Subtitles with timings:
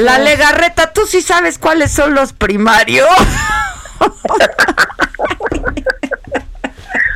[0.00, 3.08] La legarreta, ¿tú sí sabes cuáles son los primarios?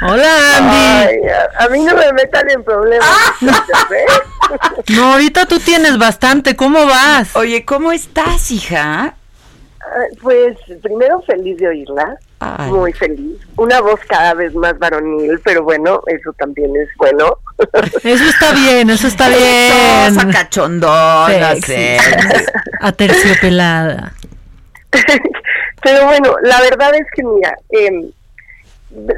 [0.06, 0.76] Hola, Andy.
[0.76, 3.08] Ay, a, a mí no me metan en problemas.
[3.90, 4.04] ¿ves?
[4.94, 6.56] No, ahorita tú tienes bastante.
[6.56, 7.34] ¿Cómo vas?
[7.36, 9.14] Oye, ¿cómo estás, hija?
[9.80, 12.18] Ah, Pues primero feliz de oírla,
[12.58, 12.70] Ay.
[12.72, 13.38] muy feliz.
[13.56, 17.38] Una voz cada vez más varonil, pero bueno, eso también es bueno.
[18.02, 20.32] Eso está bien, eso está bien.
[20.32, 21.72] cachondona, Sexy.
[21.72, 22.44] sexy.
[22.80, 24.12] Aterciopelada.
[25.82, 28.10] pero bueno, la verdad es que mira, em,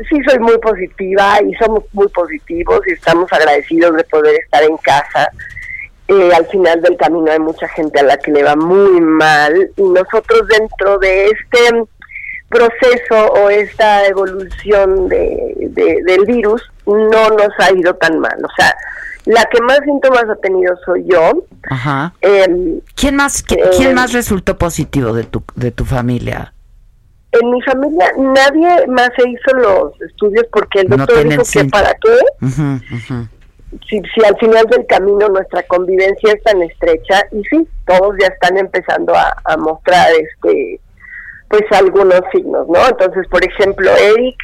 [0.09, 4.77] sí soy muy positiva y somos muy positivos y estamos agradecidos de poder estar en
[4.79, 5.31] casa.
[6.09, 9.71] Eh, al final del camino hay mucha gente a la que le va muy mal
[9.77, 11.59] y nosotros dentro de este
[12.49, 18.37] proceso o esta evolución de, de- del virus no nos ha ido tan mal.
[18.45, 18.75] O sea,
[19.25, 21.45] la que más síntomas ha tenido soy yo.
[21.69, 22.13] Ajá.
[22.21, 26.53] Em, ¿Quién más, qui- Eh, quién más resultó positivo de tu, de tu familia?
[27.33, 31.93] en mi familia nadie más se hizo los estudios porque el doctor dijo que para
[31.95, 32.17] qué
[33.91, 38.29] si, si al final del camino nuestra convivencia es tan estrecha y sí, todos ya
[38.29, 40.81] están empezando a, a mostrar este
[41.49, 42.87] pues algunos signos, ¿no?
[42.89, 44.37] Entonces, por ejemplo, Eric,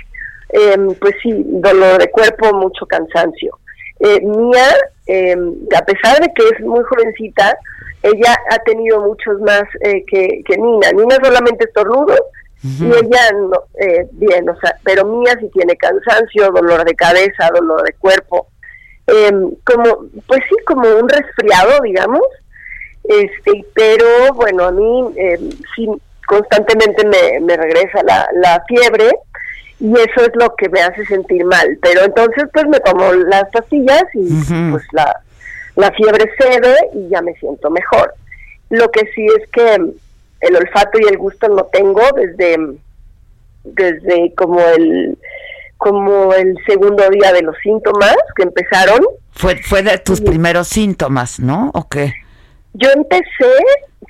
[0.50, 3.58] em, pues sí, dolor de cuerpo, mucho cansancio.
[4.00, 4.68] Eh, Mía,
[5.06, 7.56] em, a pesar de que es muy jovencita,
[8.02, 10.90] ella ha tenido muchos más eh, que, que Nina.
[10.92, 12.20] Nina solamente estornudos
[12.64, 17.50] y ella no, eh, bien, o sea, pero Mía sí tiene cansancio, dolor de cabeza,
[17.52, 18.46] dolor de cuerpo
[19.06, 22.22] em, como pues sí como un resfriado digamos
[23.04, 25.14] este pero bueno a mí
[25.74, 25.88] sí
[26.32, 29.10] constantemente me, me regresa la, la fiebre
[29.80, 33.44] y eso es lo que me hace sentir mal pero entonces pues me tomo las
[33.50, 34.28] pastillas y
[34.70, 35.14] pues la,
[35.76, 38.14] la fiebre cede y ya me siento mejor
[38.70, 42.56] lo que sí es que el olfato y el gusto no tengo desde
[43.64, 45.18] desde como el
[45.82, 49.00] como el segundo día de los síntomas que empezaron.
[49.32, 51.72] Fue, fue de tus primeros síntomas, ¿no?
[51.74, 52.14] ¿O qué?
[52.74, 53.56] Yo empecé,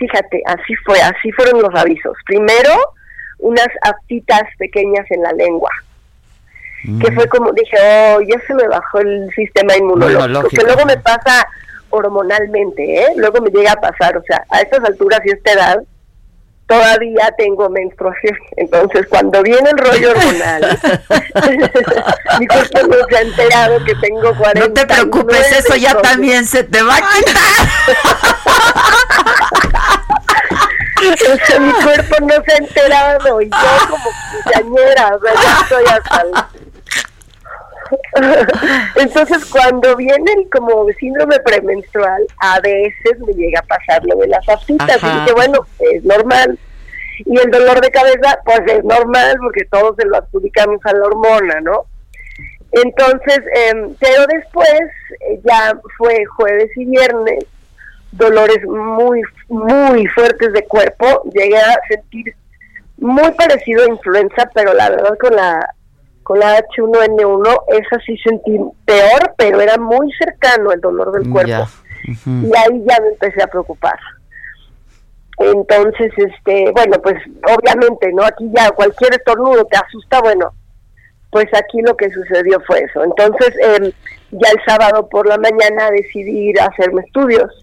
[0.02, 2.16] fíjate, así fue, así fueron los avisos.
[2.26, 2.72] Primero,
[3.38, 5.70] unas aftitas pequeñas en la lengua,
[7.00, 10.96] que fue como, dije, oh, ya se me bajó el sistema inmunológico, que luego me
[10.96, 11.46] pasa
[11.90, 13.08] hormonalmente, ¿eh?
[13.16, 15.82] Luego me llega a pasar, o sea, a estas alturas y a esta edad,
[16.66, 18.36] todavía tengo menstruación.
[18.56, 20.78] Entonces, cuando viene el rollo hormonal,
[22.40, 26.46] mi cuerpo no se ha enterado que tengo 40 No te preocupes, eso ya también
[26.46, 28.32] se te va a quitar.
[31.46, 35.84] Sea, mi cuerpo no se ha enterado y yo como quinceañera, o sea, ya estoy
[35.86, 36.48] hasta
[38.96, 44.28] Entonces, cuando viene el como síndrome premenstrual, a veces me llega a pasar lo de
[44.28, 44.96] las aftitas.
[44.96, 45.08] Ajá.
[45.08, 46.58] Y dije, bueno, es normal.
[47.18, 51.04] Y el dolor de cabeza, pues es normal porque todos se lo adjudicamos a la
[51.04, 51.86] hormona, ¿no?
[52.72, 54.80] Entonces, em, pero después
[55.28, 57.44] eh, ya fue jueves y viernes,
[58.12, 61.22] dolores muy, muy fuertes de cuerpo.
[61.32, 62.34] Llegué a sentir
[62.98, 65.74] muy parecido a influenza, pero la verdad con la
[66.22, 71.48] con la H1N1, esa sí sentí peor, pero era muy cercano el dolor del cuerpo.
[71.48, 71.62] Ya.
[71.62, 72.46] Ujú.
[72.46, 73.98] Y ahí ya me empecé a preocupar.
[75.38, 78.24] Entonces, este, bueno, pues obviamente, ¿no?
[78.24, 80.52] Aquí ya cualquier estornudo te asusta, bueno,
[81.30, 83.02] pues aquí lo que sucedió fue eso.
[83.02, 83.92] Entonces, em,
[84.32, 87.61] ya el sábado por la mañana decidí ir a hacerme estudios.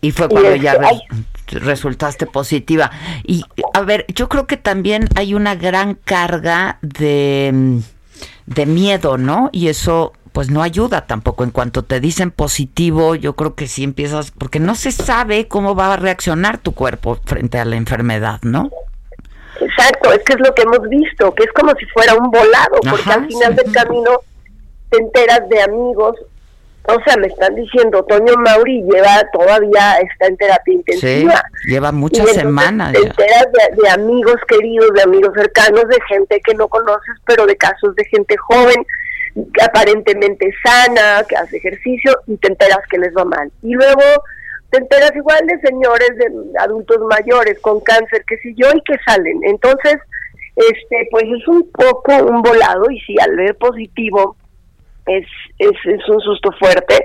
[0.00, 2.90] Y fue Y cuando este, ya re- resultaste positiva.
[3.24, 7.80] Y a ver, yo creo que también hay una gran carga de,
[8.46, 9.50] de miedo, ¿no?
[9.52, 11.42] Y eso pues no ayuda tampoco.
[11.42, 15.74] En cuanto te dicen positivo, yo creo que sí empiezas, porque no se sabe cómo
[15.74, 18.70] va a reaccionar tu cuerpo frente a la enfermedad, ¿no?
[19.60, 22.76] Exacto, es que es lo que hemos visto, que es como si fuera un volado,
[22.88, 23.64] porque Ajá, al final sí.
[23.64, 24.10] del camino
[24.90, 26.14] te enteras de amigos.
[26.88, 31.42] O sea, me están diciendo, Toño Mauri lleva todavía, está en terapia Sí, intensiva.
[31.66, 36.40] lleva Y muchas semanas Te enteras de, de amigos queridos, de amigos cercanos, de gente
[36.42, 38.86] que no conoces, pero de casos de gente joven.
[39.62, 43.50] aparentemente sana, que hace ejercicio y te enteras que les va mal.
[43.62, 44.02] Y luego
[44.70, 46.26] te enteras igual de señores, de
[46.58, 49.38] adultos mayores con cáncer, que si yo y que salen.
[49.44, 49.96] Entonces,
[50.56, 54.36] este, pues es un poco un volado y si al ver positivo
[55.08, 55.26] es,
[55.58, 56.98] es, es un susto fuerte,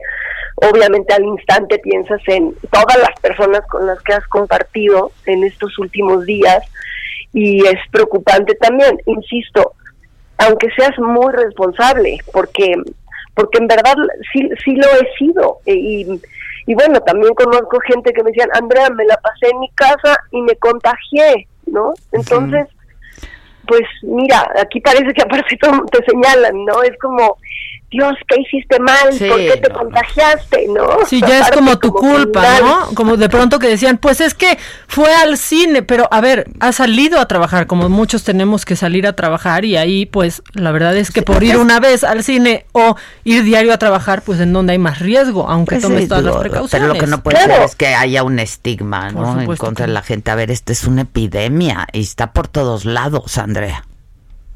[0.56, 5.78] obviamente al instante piensas en todas las personas con las que has compartido en estos
[5.80, 6.64] últimos días
[7.34, 9.74] y es preocupante también, insisto,
[10.38, 12.76] aunque seas muy responsable, porque
[13.36, 13.96] porque en verdad
[14.32, 16.22] sí, sí lo he sido y,
[16.68, 20.20] y bueno, también conozco gente que me decían, Andrea, me la pasé en mi casa
[20.32, 21.94] y me contagié, ¿no?
[22.12, 22.68] Entonces,
[23.68, 25.58] pues mira, aquí parece que aparte
[25.92, 26.84] te señalan, ¿no?
[26.84, 27.38] Es como,
[27.94, 29.10] Dios, ¿qué hiciste mal?
[29.10, 30.66] ¿Por qué te contagiaste?
[30.68, 31.06] ¿No?
[31.08, 32.96] Sí, ya es como tu culpa, ¿no?
[32.96, 34.58] Como de pronto que decían, pues es que
[34.88, 39.06] fue al cine, pero a ver, ha salido a trabajar, como muchos tenemos que salir
[39.06, 42.66] a trabajar y ahí pues la verdad es que por ir una vez al cine
[42.72, 46.24] o ir diario a trabajar, pues en donde hay más riesgo, aunque pues tomes todas
[46.24, 46.72] las precauciones.
[46.72, 49.40] Pero lo que no puede ser es que haya un estigma, ¿no?
[49.40, 50.32] En contra de la gente.
[50.32, 53.86] A ver, esta es una epidemia y está por todos lados, Andrea.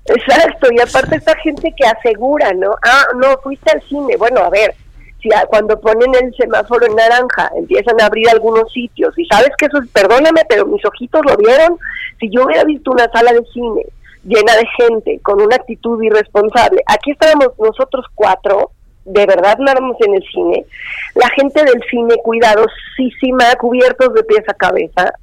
[0.08, 2.72] Exacto, y aparte esta gente que asegura, ¿no?
[2.82, 4.16] Ah, no, fuiste al cine.
[4.18, 4.74] Bueno, a ver,
[5.22, 9.66] si cuando ponen el semáforo en naranja empiezan a abrir algunos sitios, y sabes que
[9.66, 11.78] eso es, perdóname, pero mis ojitos lo vieron,
[12.20, 13.86] si yo hubiera visto una sala de cine
[14.24, 18.72] llena de gente con una actitud irresponsable, aquí estábamos nosotros cuatro,
[19.06, 20.66] de verdad no éramos en el cine,
[21.16, 25.14] la gente del cine cuidadosísima, cubiertos de pies a cabeza,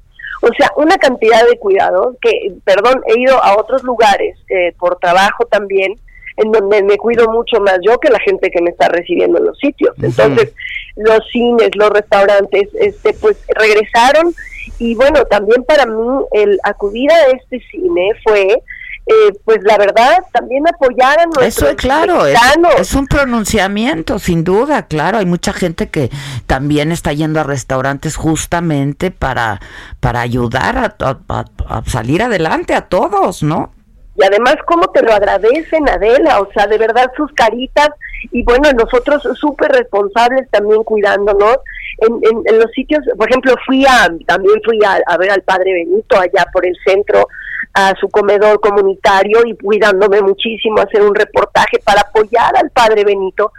[0.45, 4.99] o sea, una cantidad de cuidados que, perdón, he ido a otros lugares eh, por
[4.99, 5.99] trabajo también,
[6.37, 9.45] en donde me cuido mucho más yo que la gente que me está recibiendo en
[9.45, 9.95] los sitios.
[10.01, 10.53] Entonces,
[10.95, 14.35] los cines, los restaurantes, este, pues regresaron
[14.77, 18.61] y bueno, también para mí el acudir a este cine fue
[19.07, 24.43] eh, pues la verdad, también apoyar a nuestros Eso es claro, es, un pronunciamiento, sin
[24.43, 25.19] duda, claro.
[25.19, 26.09] Hay mucha gente que
[26.47, 29.61] también está yendo a restaurantes justamente para,
[29.99, 33.73] para ayudar a, salir adelante a todos, ¿no?
[34.15, 36.39] Y además, ¿cómo te lo agradecen, Adela?
[36.41, 37.89] O sea, de verdad sus caritas
[38.31, 41.57] y bueno, nosotros súper responsables también cuidándonos.
[41.99, 45.73] En, en, los sitios, por ejemplo, fui a, también fui a, a ver al Padre
[45.73, 47.27] Benito allá por el centro
[47.75, 53.51] a su comedor comunitario y cuidándome muchísimo hacer un reportaje para apoyar al padre Benito,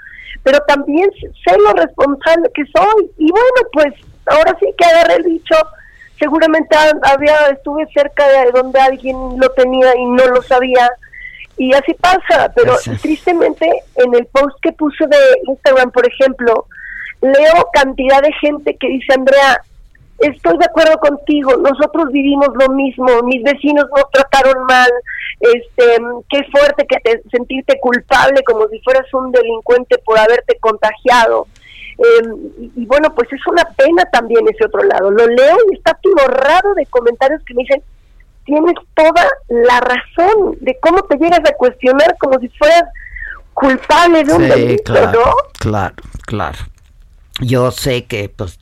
[0.43, 3.11] pero también sé lo responsable que soy.
[3.19, 3.94] Y bueno, pues
[4.25, 5.55] ahora sí que agarré el bicho,
[6.19, 10.91] seguramente había estuve cerca de donde alguien lo tenía y no lo sabía.
[11.58, 13.67] Y así pasa, pero tristemente
[13.97, 15.17] en el post que puse de
[15.47, 16.67] Instagram, por ejemplo,
[17.23, 19.62] leo cantidad de gente que dice, Andrea,
[20.19, 24.91] estoy de acuerdo contigo, nosotros vivimos lo mismo, mis vecinos nos trataron mal,
[25.41, 31.47] este, qué fuerte que te sentirte culpable como si fueras un delincuente por haberte contagiado.
[31.99, 35.11] Em, y, bueno, pues es una pena también ese otro lado.
[35.11, 35.99] Lo leo y está
[36.29, 37.82] raro de comentarios que me dicen,
[38.47, 42.85] tienes toda la razón de cómo te llegas a cuestionar como si fueras
[43.53, 45.25] culpable de un delito, ¿no?
[45.59, 45.95] Claro,
[46.25, 46.59] claro.
[47.41, 48.59] Yo sé que pues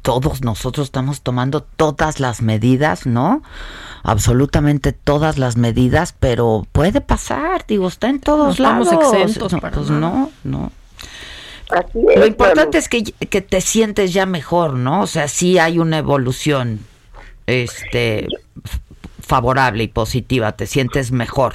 [0.00, 3.42] todos nosotros estamos tomando todas las medidas, ¿no?
[4.02, 8.86] Absolutamente todas las medidas, pero puede pasar, digo, está en todos lados.
[8.86, 10.72] Estamos exentos, no, pues no, no.
[11.92, 15.02] Lo importante es que, que, te sientes ya mejor, ¿no?
[15.02, 16.80] O sea, sí hay una evolución
[17.46, 18.26] este
[19.28, 21.54] favorable y positiva, te sientes mejor.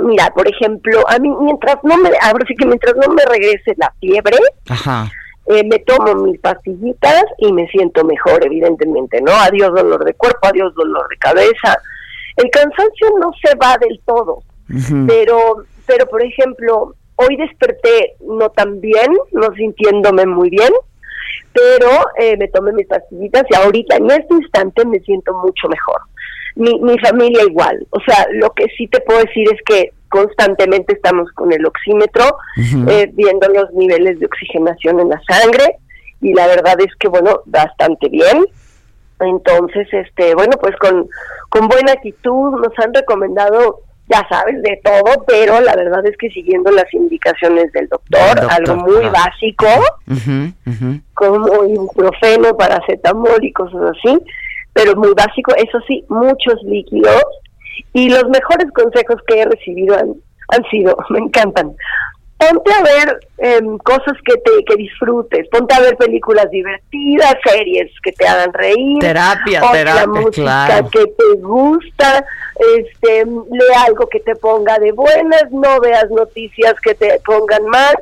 [0.00, 3.74] Mira, por ejemplo, a mí mientras no me, ahora sí que mientras no me regrese
[3.76, 4.36] la fiebre,
[4.68, 5.10] Ajá
[5.46, 9.32] eh, me tomo mis pastillitas y me siento mejor, evidentemente, ¿no?
[9.32, 11.78] Adiós dolor de cuerpo, adiós dolor de cabeza.
[12.36, 14.42] El cansancio no se va del todo,
[15.06, 20.72] pero, pero por ejemplo, hoy desperté no tan bien, no sintiéndome muy bien,
[21.52, 26.00] pero eh, me tomé mis pastillitas y ahorita en este instante me siento mucho mejor.
[26.56, 30.94] Mi, mi familia igual, o sea, lo que sí te puedo decir es que constantemente
[30.94, 32.36] estamos con el oxímetro,
[32.88, 35.78] eh, viendo los niveles de oxigenación en la sangre
[36.20, 38.46] y la verdad es que, bueno, bastante bien.
[39.18, 41.08] Entonces, este, bueno, pues con,
[41.48, 46.30] con buena actitud nos han recomendado, ya sabes, de todo, pero la verdad es que
[46.30, 49.66] siguiendo las indicaciones del doctor, algo muy básico,
[51.14, 54.16] como ibuprofeno, paracetamol y cosas así,
[54.74, 57.22] pero muy básico, eso sí, muchos líquidos,
[57.92, 60.14] y los mejores consejos que he recibido han,
[60.48, 61.74] han sido, me encantan.
[62.36, 67.90] Ponte a ver em, cosas que te que disfrutes, ponte a ver películas divertidas, series
[68.02, 72.26] que te hagan reír, terapia, terapia, la música que te gusta,
[72.76, 77.94] este, lee algo que te ponga de buenas, no veas noticias que te pongan mal.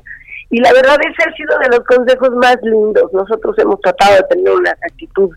[0.50, 3.12] Y la verdad ese ha sido de los consejos más lindos.
[3.12, 5.30] Nosotros hemos tratado de tener una actitud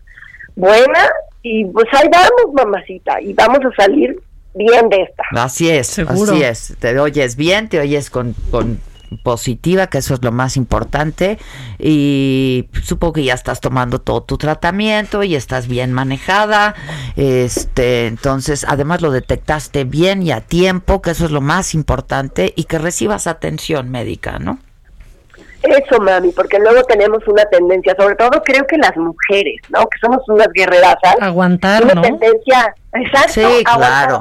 [0.56, 1.08] buena
[1.42, 4.20] y pues ahí vamos, mamacita, y vamos a salir
[4.54, 5.22] bien de esta.
[5.32, 6.74] Así es, así es.
[6.80, 8.80] Te oyes bien, te oyes con, con
[9.22, 11.38] positiva, que eso es lo más importante.
[11.78, 16.74] Y supongo que ya estás tomando todo tu tratamiento y estás bien manejada.
[17.16, 22.52] Este, entonces, además lo detectaste bien y a tiempo, que eso es lo más importante,
[22.56, 24.58] y que recibas atención médica, ¿no?
[25.66, 29.86] Eso, mami, porque luego tenemos una tendencia, sobre todo creo que las mujeres, ¿no?
[29.88, 34.20] Que somos unas guerreras, Aguantar, una tendencia, exacto, sí, claro.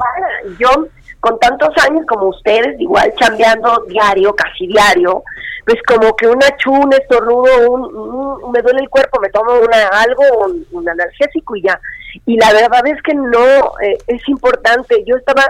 [0.57, 0.87] Yo,
[1.19, 5.23] con tantos años como ustedes, igual chambeando diario, casi diario,
[5.65, 9.87] pues como que una chun, un estornudo, un, me duele el cuerpo, me tomo una
[9.87, 10.23] algo,
[10.71, 11.79] un, analgésico y ya.
[12.25, 15.03] Y la verdad es que no, eh, es importante.
[15.05, 15.43] Yo estaba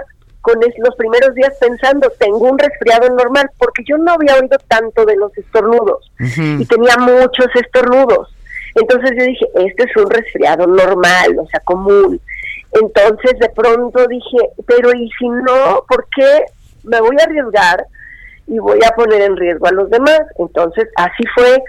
[0.46, 5.04] con los primeros días pensando, tengo un resfriado normal, porque yo no había oído tanto
[5.04, 8.32] de los estornudos y tenía muchos estornudos.
[8.76, 12.20] Entonces yo dije, este es un resfriado normal, o sea, común.
[12.70, 14.38] Entonces de pronto dije,
[14.68, 15.84] pero ¿y si no?
[15.88, 16.44] ¿Por qué
[16.84, 17.84] me voy a arriesgar
[18.46, 20.20] y voy a poner en riesgo a los demás?
[20.38, 21.60] Entonces así fue.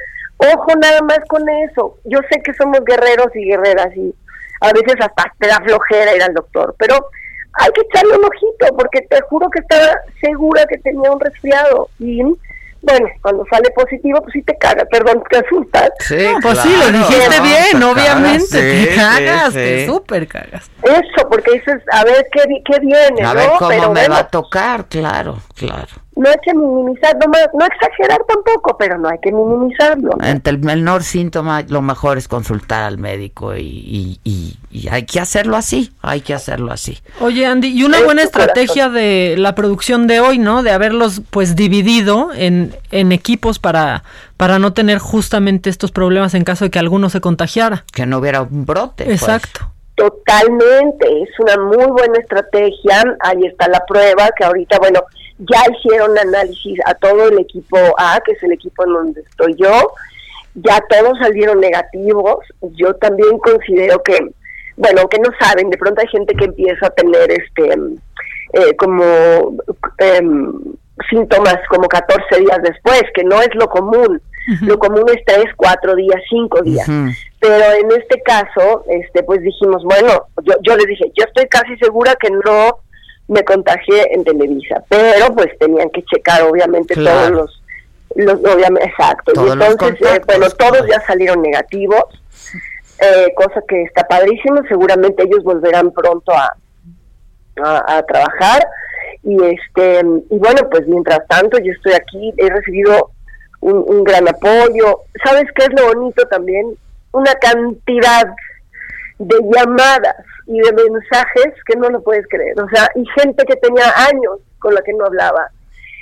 [0.53, 1.97] Ojo nada más con eso.
[2.03, 4.13] Yo sé que somos guerreros y guerreras y
[4.61, 7.09] a veces hasta te da flojera ir al doctor, pero
[7.57, 11.89] hay que echarle un ojito, porque te juro que estaba segura que tenía un resfriado.
[11.99, 12.21] Y
[12.81, 15.89] bueno, cuando sale positivo, pues sí te caga, perdón, te asustas.
[15.99, 20.69] Sí, pues sí, lo dijiste bien, obviamente, te cagas, te súper cagas.
[20.83, 24.85] Eso, porque dices, a ver qué, qué viene, A ver cómo me va a tocar,
[24.85, 30.11] claro, claro no hay que minimizar, no, no exagerar tampoco, pero no hay que minimizarlo.
[30.23, 35.19] Entre el menor síntoma, lo mejor es consultar al médico y, y, y, hay que
[35.19, 36.99] hacerlo así, hay que hacerlo así.
[37.19, 40.63] Oye, Andy, y una buena estrategia de la producción de hoy, ¿no?
[40.63, 44.03] De haberlos pues dividido en, en equipos para,
[44.37, 47.85] para no tener justamente estos problemas en caso de que alguno se contagiara.
[47.93, 49.05] Que no hubiera un brote.
[49.05, 49.21] Pues.
[49.21, 49.71] Exacto.
[49.95, 53.03] Totalmente, es una muy buena estrategia.
[53.19, 55.01] Ahí está la prueba, que ahorita, bueno,
[55.39, 59.55] ya hicieron análisis a todo el equipo A, que es el equipo en donde estoy
[59.55, 59.91] yo,
[60.55, 62.37] ya todos salieron negativos,
[62.73, 64.17] yo también considero que,
[64.75, 67.69] bueno, aunque no saben, de pronto hay gente que empieza a tener este,
[68.53, 69.03] eh, como
[69.99, 70.53] em,
[71.09, 74.19] síntomas como 14 días después, que no es lo común,
[74.61, 76.87] lo común es 3, 4 días, 5 días.
[77.39, 81.77] Pero en este caso, este pues dijimos, bueno, yo, yo les dije, yo estoy casi
[81.77, 82.79] segura que no
[83.27, 87.63] me contagié en Televisa, pero pues tenían que checar obviamente todos los,
[88.15, 92.05] los obviamente, exacto, y entonces, eh, bueno, todos ya salieron negativos,
[93.01, 96.55] eh, cosa que está padrísimo, seguramente ellos volverán pronto a,
[97.63, 98.65] a, trabajar,
[99.23, 103.11] y este, y bueno, pues mientras tanto yo estoy aquí, he recibido
[103.59, 106.77] un, un gran apoyo, ¿sabes qué es lo bonito también?
[107.11, 108.27] Una cantidad
[109.19, 112.59] de llamadas y de mensajes que no lo puedes creer.
[112.61, 115.49] O sea, y gente que tenía años con la que no hablaba.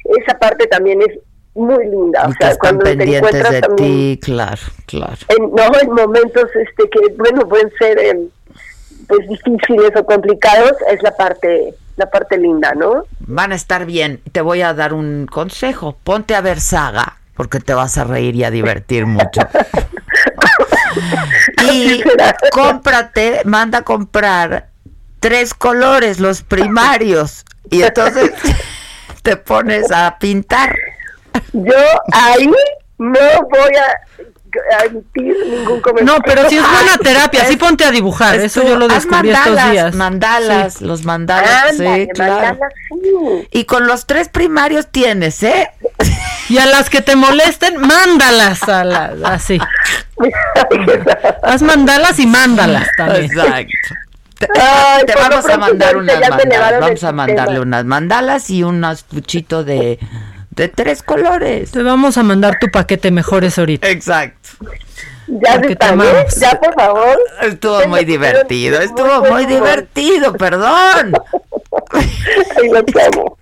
[0.03, 1.19] Esa parte también es
[1.55, 2.27] muy linda.
[2.27, 5.17] o sea, cuando te encuentras de también, ti, claro, claro.
[5.29, 8.29] En, no, en momentos este que, bueno, pueden ser em,
[9.07, 13.05] pues difíciles o complicados, es la parte la parte linda, ¿no?
[13.19, 14.21] Van a estar bien.
[14.31, 15.97] Te voy a dar un consejo.
[16.03, 19.41] Ponte a ver saga, porque te vas a reír y a divertir mucho.
[21.97, 22.03] y
[22.51, 24.69] cómprate, manda a comprar
[25.19, 28.31] tres colores, los primarios, y entonces
[29.23, 30.75] te pones a pintar.
[31.51, 31.73] Yo
[32.13, 32.51] ahí
[32.97, 34.31] no voy a
[34.85, 36.13] emitir ningún comentario.
[36.13, 39.71] No, pero si es buena terapia, sí ponte a dibujar, eso yo lo descubrí estos
[39.71, 39.95] días.
[39.95, 42.59] Mandalas, los mandalas, sí, claro.
[43.51, 45.71] Y con los tres primarios tienes, ¿eh?
[46.47, 49.59] Y a las que te molesten, mándalas a las, así.
[51.43, 53.25] Haz mandalas y mándalas también.
[53.25, 53.95] Exacto.
[54.37, 59.97] Te, vamos a mandar unas mandalas, vamos a mandarle unas mandalas y un puchito de,
[60.55, 61.71] de tres colores.
[61.71, 63.89] Te vamos a mandar tu paquete mejores ahorita.
[63.89, 64.49] Exacto.
[65.27, 67.17] Ya ya por favor.
[67.41, 71.13] Estuvo muy divertido, estuvo muy, divertido, perdón.
[71.91, 73.37] Ay, lo amo.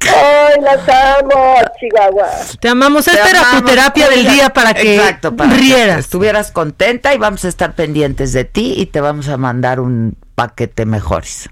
[0.00, 2.28] Ay, las amo, Chihuahua.
[2.60, 3.08] Te amamos.
[3.08, 6.00] Esta era tu terapia del día para que Exacto, para rieras.
[6.00, 10.16] estuvieras contenta y vamos a estar pendientes de ti y te vamos a mandar un
[10.34, 11.48] paquete mejores.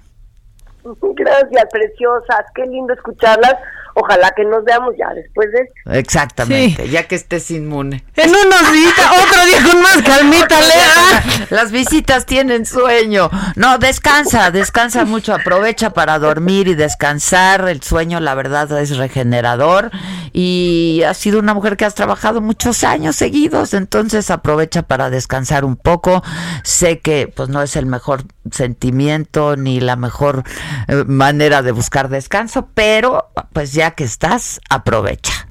[0.83, 2.45] Gracias, preciosas.
[2.53, 3.55] Qué lindo escucharlas.
[3.95, 5.91] Ojalá que nos veamos ya después de esto.
[5.91, 8.03] Exactamente, ya que estés inmune.
[8.15, 8.93] En unos días,
[9.27, 11.47] otro día con más calmita, Lea.
[11.49, 13.29] Las visitas tienen sueño.
[13.55, 17.67] No, descansa, descansa mucho, aprovecha para dormir y descansar.
[17.69, 19.91] El sueño, la verdad, es regenerador.
[20.31, 25.65] Y has sido una mujer que has trabajado muchos años seguidos, entonces aprovecha para descansar
[25.65, 26.23] un poco.
[26.63, 30.43] Sé que pues no es el mejor sentimiento ni la mejor
[30.87, 35.47] eh, manera de buscar descanso, pero pues ya que estás, aprovecha.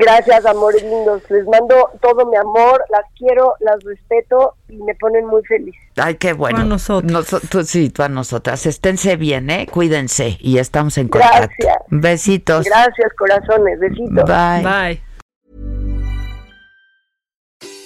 [0.00, 1.22] Gracias, amores lindos.
[1.30, 5.74] Les mando todo mi amor, las quiero, las respeto y me ponen muy feliz.
[5.96, 6.60] Ay, qué bueno.
[6.60, 7.10] a nosotros.
[7.12, 8.64] Noso- tú- sí, tú a nosotras.
[8.66, 9.66] Esténse bien, ¿eh?
[9.70, 11.48] Cuídense y estamos en contacto.
[11.58, 11.76] Gracias.
[11.90, 12.64] Besitos.
[12.66, 13.78] Gracias, corazones.
[13.80, 14.24] Besitos.
[14.24, 14.62] Bye.
[14.62, 15.02] Bye.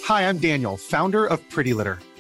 [0.09, 1.99] Hi, I'm Daniel, founder of Pretty Litter.